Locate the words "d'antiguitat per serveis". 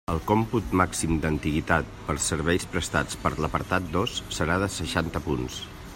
1.25-2.67